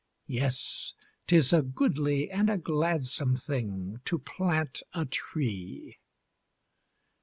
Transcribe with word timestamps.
Yes, 0.25 0.95
'tis 1.27 1.53
a 1.53 1.61
goodly, 1.61 2.31
and 2.31 2.49
a 2.49 2.57
gladsome 2.57 3.35
thing 3.35 4.01
To 4.05 4.17
plant 4.17 4.81
a 4.95 5.05
tree. 5.05 5.99